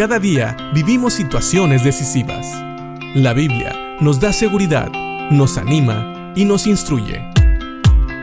Cada 0.00 0.18
día 0.18 0.56
vivimos 0.72 1.12
situaciones 1.12 1.84
decisivas. 1.84 2.46
La 3.14 3.34
Biblia 3.34 3.98
nos 4.00 4.18
da 4.18 4.32
seguridad, 4.32 4.90
nos 5.30 5.58
anima 5.58 6.32
y 6.34 6.46
nos 6.46 6.66
instruye. 6.66 7.22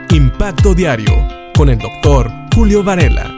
Impacto 0.09 0.73
Diario 0.73 1.13
con 1.55 1.69
el 1.69 1.77
doctor 1.77 2.31
Julio 2.55 2.83
Varela. 2.83 3.31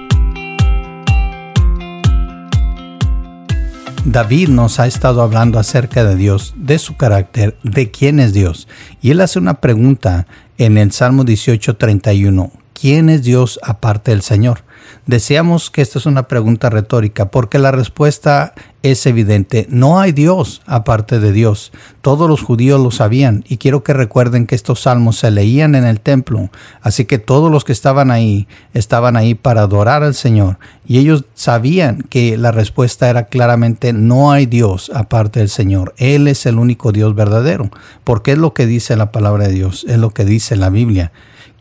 David 4.06 4.47
nos 4.47 4.79
ha 4.79 4.87
estado 4.87 5.21
hablando 5.21 5.60
acerca 5.60 6.06
de 6.06 6.15
Dios, 6.15 6.53
de 6.56 6.79
su 6.79 6.96
carácter, 6.96 7.58
de 7.63 7.92
quién 7.92 8.21
es 8.21 8.31
Dios. 8.31 8.69
Y 9.01 9.12
él 9.12 9.19
hace 9.19 9.37
una 9.37 9.56
pregunta 9.56 10.28
en 10.58 10.78
el 10.78 10.94
Salmo 10.94 11.26
18:31. 11.26 12.53
¿Quién 12.71 13.10
es 13.10 13.21
Dios 13.21 13.60
aparte 13.63 14.12
del 14.12 14.21
Señor? 14.21 14.63
Deseamos 15.05 15.69
que 15.71 15.81
esta 15.81 15.99
es 15.99 16.05
una 16.05 16.27
pregunta 16.27 16.70
retórica 16.70 17.31
porque 17.31 17.57
la 17.57 17.71
respuesta 17.71 18.53
es 18.84 19.05
evidente. 19.05 19.67
No 19.70 19.99
hay 19.99 20.11
Dios 20.11 20.61
aparte 20.65 21.20
de 21.20 21.33
Dios. 21.33 21.71
Todos 22.01 22.29
los 22.29 22.41
judíos 22.41 22.79
lo 22.79 22.91
sabían 22.91 23.43
y 23.47 23.57
quiero 23.57 23.84
que 23.84 23.93
recuerden 23.93 24.47
que 24.47 24.55
estos 24.55 24.81
salmos 24.81 25.17
se 25.17 25.31
leían 25.31 25.75
en 25.75 25.84
el 25.84 25.99
templo. 25.99 26.49
Así 26.81 27.05
que 27.05 27.17
todos 27.17 27.51
los 27.51 27.65
que 27.65 27.71
estaban 27.71 28.11
ahí 28.11 28.47
estaban 28.73 29.17
ahí 29.17 29.35
para 29.35 29.61
adorar 29.61 30.03
al 30.03 30.15
Señor 30.15 30.59
y 30.87 30.99
ellos 30.99 31.25
sabían 31.34 32.03
que 32.09 32.37
la 32.37 32.51
respuesta 32.51 33.09
era 33.09 33.25
claramente 33.25 33.93
no 33.93 34.31
hay 34.31 34.45
Dios 34.45 34.91
aparte 34.93 35.39
del 35.39 35.49
Señor. 35.49 35.93
Él 35.98 36.27
es 36.27 36.45
el 36.45 36.57
único 36.57 36.91
Dios 36.91 37.15
verdadero 37.15 37.70
porque 38.03 38.34
es 38.34 38.37
lo 38.37 38.53
que 38.53 38.65
dice 38.65 38.95
la 38.95 39.11
palabra 39.11 39.48
de 39.48 39.53
Dios, 39.53 39.85
es 39.89 39.98
lo 39.98 40.11
que 40.11 40.25
dice 40.25 40.55
la 40.55 40.70
Biblia. 40.70 41.11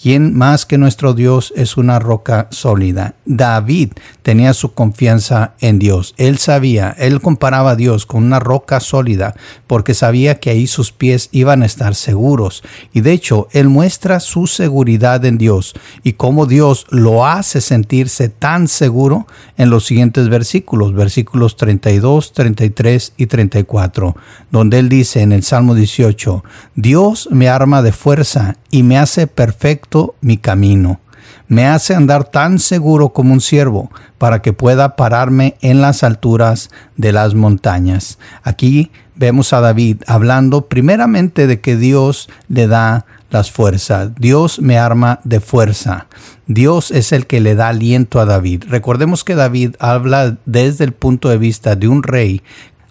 ¿Quién 0.00 0.36
más 0.36 0.64
que 0.64 0.78
nuestro 0.78 1.12
Dios 1.12 1.52
es 1.56 1.76
una 1.76 1.98
roca 1.98 2.46
sólida? 2.50 3.07
David 3.24 3.92
tenía 4.22 4.54
su 4.54 4.72
confianza 4.72 5.54
en 5.60 5.78
Dios. 5.78 6.14
Él 6.16 6.38
sabía, 6.38 6.94
él 6.98 7.20
comparaba 7.20 7.70
a 7.70 7.76
Dios 7.76 8.06
con 8.06 8.24
una 8.24 8.40
roca 8.40 8.80
sólida 8.80 9.34
porque 9.66 9.94
sabía 9.94 10.40
que 10.40 10.50
ahí 10.50 10.66
sus 10.66 10.92
pies 10.92 11.28
iban 11.32 11.62
a 11.62 11.66
estar 11.66 11.94
seguros. 11.94 12.62
Y 12.92 13.00
de 13.00 13.12
hecho, 13.12 13.48
él 13.52 13.68
muestra 13.68 14.20
su 14.20 14.46
seguridad 14.46 15.24
en 15.24 15.38
Dios 15.38 15.74
y 16.02 16.14
cómo 16.14 16.46
Dios 16.46 16.86
lo 16.90 17.26
hace 17.26 17.60
sentirse 17.60 18.28
tan 18.28 18.68
seguro 18.68 19.26
en 19.56 19.70
los 19.70 19.86
siguientes 19.86 20.28
versículos, 20.28 20.94
versículos 20.94 21.56
32, 21.56 22.32
33 22.32 23.12
y 23.16 23.26
34, 23.26 24.16
donde 24.50 24.78
él 24.78 24.88
dice 24.88 25.22
en 25.22 25.32
el 25.32 25.42
Salmo 25.42 25.74
18, 25.74 26.44
Dios 26.74 27.28
me 27.30 27.48
arma 27.48 27.82
de 27.82 27.92
fuerza 27.92 28.56
y 28.70 28.82
me 28.82 28.98
hace 28.98 29.26
perfecto 29.26 30.14
mi 30.20 30.36
camino. 30.36 31.00
Me 31.48 31.66
hace 31.66 31.94
andar 31.94 32.24
tan 32.24 32.58
seguro 32.58 33.10
como 33.10 33.32
un 33.32 33.40
ciervo 33.40 33.90
para 34.18 34.42
que 34.42 34.52
pueda 34.52 34.96
pararme 34.96 35.56
en 35.60 35.80
las 35.80 36.02
alturas 36.02 36.70
de 36.96 37.12
las 37.12 37.34
montañas. 37.34 38.18
Aquí 38.42 38.90
vemos 39.14 39.52
a 39.52 39.60
David 39.60 40.02
hablando 40.06 40.66
primeramente 40.66 41.46
de 41.46 41.60
que 41.60 41.76
Dios 41.76 42.28
le 42.48 42.66
da 42.66 43.06
las 43.30 43.50
fuerzas. 43.50 44.10
Dios 44.18 44.60
me 44.60 44.78
arma 44.78 45.20
de 45.24 45.40
fuerza. 45.40 46.06
Dios 46.46 46.90
es 46.90 47.12
el 47.12 47.26
que 47.26 47.40
le 47.40 47.54
da 47.54 47.68
aliento 47.68 48.20
a 48.20 48.24
David. 48.24 48.64
Recordemos 48.68 49.24
que 49.24 49.34
David 49.34 49.76
habla 49.78 50.36
desde 50.46 50.84
el 50.84 50.92
punto 50.92 51.28
de 51.28 51.38
vista 51.38 51.76
de 51.76 51.88
un 51.88 52.02
rey 52.02 52.42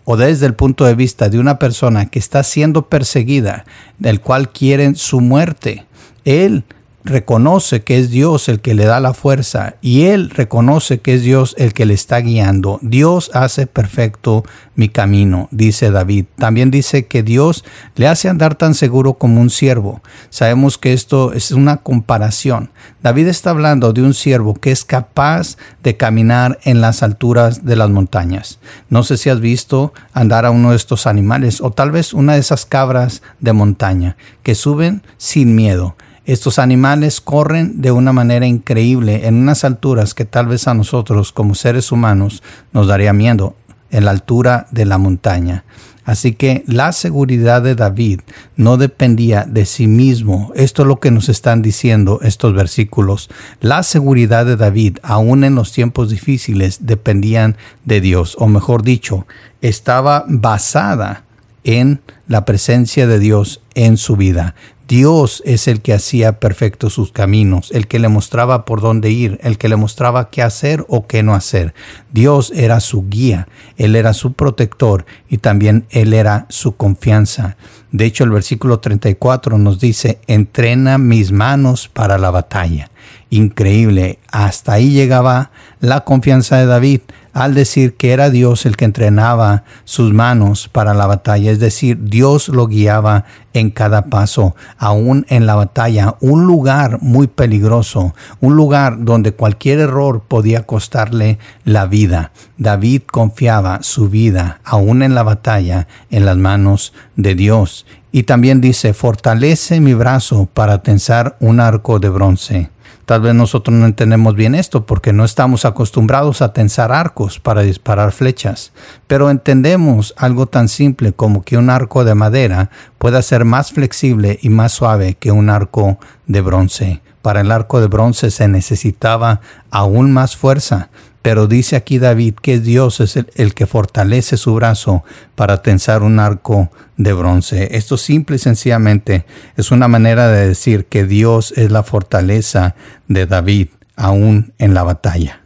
o 0.09 0.16
desde 0.16 0.45
el 0.45 0.53
punto 0.53 0.86
de 0.86 0.95
vista 0.95 1.28
de 1.30 1.39
una 1.39 1.59
persona 1.59 2.05
que 2.05 2.20
está 2.20 2.44
siendo 2.44 2.88
perseguida, 2.88 3.66
del 4.00 4.22
cual 4.22 4.50
quieren 4.50 4.95
su 4.95 5.20
muerte. 5.20 5.86
Él 6.23 6.64
reconoce 7.08 7.81
que 7.81 7.97
es 7.97 8.11
Dios 8.11 8.50
el 8.50 8.59
que 8.59 8.75
le 8.75 8.86
da 8.86 9.00
la 9.00 9.13
fuerza 9.13 9.75
y 9.81 10.03
él 10.03 10.30
reconoce 10.30 11.00
que 11.00 11.16
es 11.16 11.23
Dios 11.23 11.55
el 11.58 11.73
que 11.73 11.86
le 11.86 11.94
está 11.94 12.19
guiando. 12.19 12.80
Dios 12.81 13.31
hace 13.33 13.66
perfecto 13.66 14.44
mi 14.75 14.89
camino, 14.89 15.47
dice 15.52 15.89
David. 15.89 16.25
También 16.38 16.69
dice 16.69 17.08
que 17.08 17.23
Dios 17.23 17.66
le 17.95 18.08
hace 18.08 18.30
andar 18.30 18.55
tan 18.55 18.75
seguro 18.75 19.16
como 19.16 19.41
un 19.41 19.49
siervo. 19.49 20.02
Sabemos 20.30 20.77
que 20.77 20.94
esto 20.94 21.33
es 21.33 21.52
una 21.52 21.77
comparación. 21.77 22.70
David 23.02 23.27
está 23.27 23.49
hablando 23.49 23.93
de 23.93 24.04
un 24.04 24.14
siervo 24.14 24.54
que 24.54 24.71
es 24.71 24.86
capaz 24.86 25.58
de 25.81 25.98
caminar 25.98 26.60
en 26.64 26.81
las 26.81 27.02
alturas 27.02 27.65
de 27.65 27.76
las 27.76 27.89
montañas. 27.89 28.60
No 28.89 29.04
sé 29.04 29.17
si 29.17 29.30
has 29.30 29.39
visto 29.39 29.93
andar 30.14 30.45
a 30.45 30.52
uno 30.52 30.71
de 30.71 30.76
estos 30.76 31.08
animales 31.08 31.61
o 31.61 31.71
tal 31.71 31.92
vez 31.92 32.14
una 32.14 32.33
de 32.33 32.39
esas 32.39 32.65
cabras 32.65 33.21
de 33.39 33.54
montaña 33.54 34.17
que 34.43 34.55
suben 34.55 35.02
sin 35.17 35.55
miedo 35.55 35.95
estos 36.27 36.60
animales 36.60 37.21
corren 37.21 37.82
de 37.82 37.92
una 37.92 38.11
manera 38.11 38.45
increíble 38.45 39.27
en 39.27 39.36
unas 39.36 39.64
alturas 39.64 40.14
que 40.14 40.26
tal 40.26 40.48
vez 40.48 40.67
a 40.67 40.73
nosotros 40.73 41.32
como 41.32 41.55
seres 41.55 41.92
humanos 41.92 42.43
nos 42.73 42.88
daría 42.88 43.14
miedo, 43.14 43.55
en 43.92 44.04
la 44.04 44.11
altura 44.11 44.67
de 44.71 44.86
la 44.86 44.98
montaña. 44.98 45.64
Así 46.04 46.33
que 46.33 46.64
la 46.67 46.93
seguridad 46.93 47.61
de 47.61 47.76
David 47.76 48.21
no 48.55 48.77
dependía 48.77 49.43
de 49.43 49.66
sí 49.66 49.87
mismo. 49.87 50.52
Esto 50.55 50.83
es 50.83 50.87
lo 50.87 50.99
que 50.99 51.11
nos 51.11 51.27
están 51.27 51.61
diciendo 51.61 52.20
estos 52.23 52.54
versículos. 52.54 53.30
La 53.60 53.83
seguridad 53.83 54.45
de 54.45 54.55
David, 54.55 54.99
aún 55.04 55.43
en 55.43 55.55
los 55.55 55.73
tiempos 55.73 56.10
difíciles, 56.10 56.80
dependían 56.82 57.58
de 57.83 57.99
Dios, 57.99 58.36
o 58.39 58.48
mejor 58.48 58.83
dicho, 58.83 59.27
estaba 59.61 60.26
basada 60.27 61.23
en 61.67 62.00
la 62.28 62.45
presencia 62.45 63.08
de 63.08 63.20
Dios 63.20 63.61
en 63.76 63.98
su 63.98 64.16
vida. 64.16 64.55
Dios 64.88 65.44
es 65.45 65.67
el 65.67 65.82
que 65.82 65.94
hacía 65.94 66.39
perfectos 66.39 66.94
sus 66.94 67.11
caminos, 67.11 67.72
el 67.73 67.88
que 67.88 68.00
le 68.00 68.08
mostraba 68.08 68.64
por 68.64 68.80
dónde 68.80 69.11
ir, 69.11 69.38
el 69.44 69.58
que 69.58 69.67
le 69.67 69.76
mostraba 69.76 70.30
qué 70.30 70.42
hacer 70.42 70.86
o 70.88 71.08
qué 71.08 71.23
no 71.23 71.36
hacer. 71.36 71.73
Dios 72.14 72.54
era 72.55 72.80
su 72.80 73.10
guía, 73.10 73.50
Él 73.76 73.98
era 73.98 74.14
su 74.14 74.32
protector 74.32 75.05
y 75.28 75.39
también 75.39 75.86
Él 75.89 76.14
era 76.14 76.45
su 76.48 76.78
confianza. 76.78 77.58
De 77.92 78.05
hecho, 78.05 78.23
el 78.23 78.30
versículo 78.30 78.80
34 78.80 79.58
nos 79.58 79.82
dice, 79.82 80.20
entrena 80.28 80.98
mis 80.98 81.34
manos 81.34 81.89
para 81.89 82.17
la 82.17 82.32
batalla. 82.32 82.89
Increíble, 83.30 84.20
hasta 84.32 84.73
ahí 84.73 84.92
llegaba 84.92 85.52
la 85.82 86.05
confianza 86.05 86.58
de 86.58 86.66
David 86.66 87.02
al 87.37 87.53
decir 87.53 87.95
que 87.98 88.14
era 88.14 88.31
Dios 88.31 88.65
el 88.65 88.75
que 88.75 88.86
entrenaba 88.86 89.64
sus 89.83 90.11
manos 90.11 90.67
para 90.70 90.95
la 90.95 91.05
batalla, 91.05 91.52
es 91.52 91.59
decir, 91.59 91.99
Dios 92.02 92.49
lo 92.49 92.65
guiaba 92.65 93.25
en 93.53 93.70
cada 93.70 94.05
paso, 94.05 94.55
aún 94.80 95.23
en 95.30 95.45
la 95.45 95.53
batalla, 95.53 96.15
un 96.20 96.48
lugar 96.48 96.98
muy 97.03 97.27
peligroso, 97.27 98.15
un 98.42 98.55
lugar 98.55 99.05
donde 99.05 99.33
cualquier 99.33 99.77
error 99.81 100.23
podía 100.27 100.64
costarle 100.64 101.37
la 101.64 101.86
vida. 101.86 102.31
David 102.58 103.03
confiaba 103.05 103.83
su 103.83 104.09
vida, 104.09 104.59
aún 104.64 105.04
en 105.04 105.14
la 105.14 105.21
batalla, 105.21 105.87
en 106.09 106.25
las 106.25 106.37
manos 106.37 106.92
de 107.17 107.36
Dios. 107.36 107.86
Y 108.17 108.23
también 108.23 108.61
dice, 108.61 108.95
fortalece 108.95 109.80
mi 109.80 109.94
brazo 109.94 110.50
para 110.52 110.82
tensar 110.82 111.38
un 111.39 111.60
arco 111.60 112.00
de 112.00 112.10
bronce. 112.10 112.72
Tal 113.05 113.22
vez 113.22 113.36
nosotros 113.36 113.78
no 113.78 113.86
entendemos 113.86 114.33
bien 114.33 114.55
esto 114.55 114.88
porque 114.88 115.14
no 115.14 115.23
estamos 115.23 115.66
acostumbrados 115.66 116.42
a 116.42 116.52
tensar 116.52 116.92
arcos 116.92 117.39
para 117.39 117.61
disparar 117.61 118.11
flechas, 118.11 118.72
pero 119.05 119.30
entendemos 119.30 120.16
algo 120.17 120.48
tan 120.48 120.67
simple 120.67 121.14
como 121.14 121.44
que 121.44 121.58
un 121.58 121.70
arco 121.70 122.04
de 122.05 122.16
madera 122.16 122.72
pueda 122.98 123.22
ser 123.22 123.45
más 123.45 123.72
flexible 123.72 124.39
y 124.42 124.49
más 124.49 124.72
suave 124.72 125.14
que 125.14 125.32
un 125.32 125.52
arco 125.52 125.99
de 126.26 126.42
bronce. 126.42 127.02
Para 127.22 127.42
el 127.42 127.52
arco 127.52 127.82
de 127.82 127.88
bronce 127.88 128.31
se 128.31 128.48
necesitaba 128.48 129.42
aún 129.69 130.12
más 130.12 130.36
fuerza, 130.36 130.89
pero 131.27 131.48
dice 131.48 131.75
aquí 131.75 132.00
David 132.00 132.36
que 132.42 132.62
Dios 132.62 133.01
es 133.01 133.18
el, 133.18 133.54
que 133.54 133.65
fortalece 133.65 134.38
su 134.38 134.54
brazo 134.54 135.04
para 135.36 135.62
tensar 135.62 136.01
un 136.01 136.21
arco 136.21 136.71
de 136.95 137.12
bronce. 137.12 137.68
Esto 137.75 137.98
simple 137.98 138.38
y 138.38 138.39
sencillamente 138.39 139.25
es 139.57 139.71
una 139.71 139.89
manera 139.89 140.30
de 140.30 140.48
decir 140.48 140.86
que 140.86 141.04
Dios 141.04 141.51
es 141.57 141.69
la 141.69 141.83
fortaleza 141.83 142.75
de 143.10 143.25
David 143.25 143.68
aún 143.98 144.54
en 144.57 144.74
la 144.74 144.83
batalla. 144.83 145.42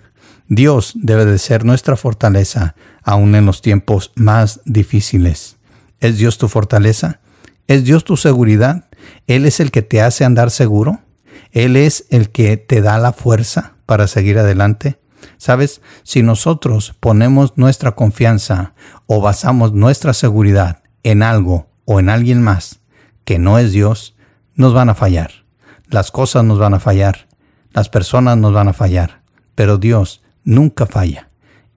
Dios 0.47 0.93
debe 0.93 1.25
de 1.25 1.39
ser 1.39 1.65
nuestra 1.65 1.97
fortaleza 1.97 2.75
aún 3.01 3.33
en 3.33 3.47
los 3.47 3.63
tiempos 3.63 4.11
más 4.13 4.61
difíciles. 4.65 5.57
¿Es 5.99 6.19
Dios 6.19 6.37
tu 6.37 6.47
fortaleza? 6.47 7.21
¿Es 7.65 7.85
Dios 7.85 8.03
tu 8.03 8.17
seguridad? 8.17 8.85
¿Él 9.25 9.47
es 9.47 9.59
el 9.59 9.71
que 9.71 9.81
te 9.81 10.03
hace 10.03 10.25
andar 10.25 10.51
seguro? 10.51 10.99
¿Él 11.53 11.75
es 11.75 12.05
el 12.11 12.29
que 12.29 12.57
te 12.57 12.81
da 12.81 12.99
la 12.99 13.13
fuerza 13.13 13.73
para 13.87 14.05
seguir 14.05 14.37
adelante? 14.37 15.00
Sabes, 15.37 15.81
si 16.03 16.23
nosotros 16.23 16.95
ponemos 16.99 17.53
nuestra 17.57 17.93
confianza 17.93 18.73
o 19.07 19.21
basamos 19.21 19.73
nuestra 19.73 20.13
seguridad 20.13 20.83
en 21.03 21.23
algo 21.23 21.67
o 21.85 21.99
en 21.99 22.09
alguien 22.09 22.41
más 22.41 22.79
que 23.25 23.39
no 23.39 23.57
es 23.57 23.71
Dios, 23.71 24.15
nos 24.55 24.73
van 24.73 24.89
a 24.89 24.95
fallar. 24.95 25.31
Las 25.87 26.11
cosas 26.11 26.43
nos 26.43 26.59
van 26.59 26.73
a 26.73 26.79
fallar. 26.79 27.27
Las 27.71 27.89
personas 27.89 28.37
nos 28.37 28.53
van 28.53 28.67
a 28.67 28.73
fallar. 28.73 29.21
Pero 29.55 29.77
Dios 29.77 30.21
nunca 30.43 30.85
falla. 30.85 31.29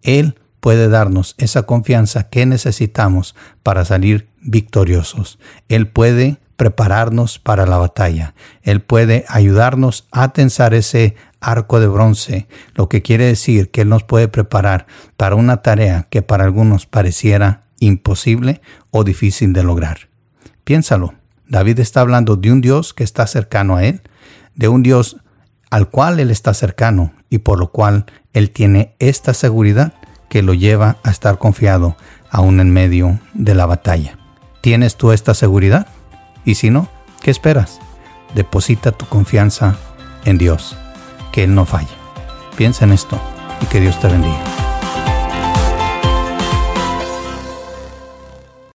Él 0.02 0.40
puede 0.60 0.88
darnos 0.88 1.34
esa 1.38 1.64
confianza 1.64 2.28
que 2.28 2.46
necesitamos 2.46 3.34
para 3.62 3.84
salir 3.84 4.28
victoriosos. 4.40 5.38
Él 5.68 5.88
puede 5.88 6.38
prepararnos 6.56 7.38
para 7.38 7.66
la 7.66 7.78
batalla. 7.78 8.34
Él 8.62 8.80
puede 8.80 9.24
ayudarnos 9.28 10.06
a 10.10 10.32
tensar 10.32 10.74
ese 10.74 11.16
arco 11.44 11.80
de 11.80 11.86
bronce, 11.86 12.48
lo 12.74 12.88
que 12.88 13.02
quiere 13.02 13.26
decir 13.26 13.70
que 13.70 13.82
Él 13.82 13.88
nos 13.88 14.02
puede 14.02 14.28
preparar 14.28 14.86
para 15.16 15.36
una 15.36 15.58
tarea 15.58 16.06
que 16.10 16.22
para 16.22 16.44
algunos 16.44 16.86
pareciera 16.86 17.64
imposible 17.80 18.60
o 18.90 19.04
difícil 19.04 19.52
de 19.52 19.62
lograr. 19.62 20.08
Piénsalo, 20.64 21.14
David 21.46 21.80
está 21.80 22.00
hablando 22.00 22.36
de 22.36 22.50
un 22.50 22.60
Dios 22.60 22.94
que 22.94 23.04
está 23.04 23.26
cercano 23.26 23.76
a 23.76 23.84
Él, 23.84 24.02
de 24.54 24.68
un 24.68 24.82
Dios 24.82 25.18
al 25.70 25.90
cual 25.90 26.20
Él 26.20 26.30
está 26.30 26.54
cercano 26.54 27.12
y 27.28 27.38
por 27.38 27.58
lo 27.58 27.70
cual 27.70 28.06
Él 28.32 28.50
tiene 28.50 28.94
esta 28.98 29.34
seguridad 29.34 29.92
que 30.28 30.42
lo 30.42 30.54
lleva 30.54 30.96
a 31.02 31.10
estar 31.10 31.38
confiado 31.38 31.96
aún 32.30 32.60
en 32.60 32.72
medio 32.72 33.20
de 33.34 33.54
la 33.54 33.66
batalla. 33.66 34.18
¿Tienes 34.60 34.96
tú 34.96 35.12
esta 35.12 35.34
seguridad? 35.34 35.86
Y 36.44 36.54
si 36.54 36.70
no, 36.70 36.88
¿qué 37.22 37.30
esperas? 37.30 37.78
Deposita 38.34 38.92
tu 38.92 39.06
confianza 39.06 39.76
en 40.24 40.38
Dios, 40.38 40.76
que 41.34 41.42
Él 41.42 41.52
no 41.52 41.64
falla. 41.66 41.96
Piensa 42.56 42.84
en 42.84 42.92
esto 42.92 43.20
y 43.60 43.66
que 43.66 43.80
Dios 43.80 43.98
te 43.98 44.06
bendiga. 44.06 44.53